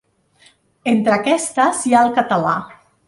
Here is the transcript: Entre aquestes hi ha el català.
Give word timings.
Entre 0.93 1.13
aquestes 1.17 1.85
hi 1.91 1.93
ha 1.93 2.01
el 2.07 2.11
català. 2.17 2.57